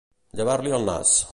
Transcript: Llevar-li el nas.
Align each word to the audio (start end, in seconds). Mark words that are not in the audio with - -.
Llevar-li 0.39 0.73
el 0.79 0.89
nas. 0.89 1.15